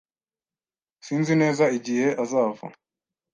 Sinzi 1.05 1.33
neza 1.41 1.65
igihe 1.77 2.07
azava. 2.23 2.65